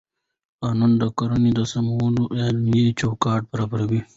قانون 0.61 0.91
د 1.01 1.03
کړنو 1.17 1.49
د 1.57 1.59
سمون 1.71 2.13
عملي 2.45 2.87
چوکاټ 2.99 3.41
برابروي. 3.51 4.01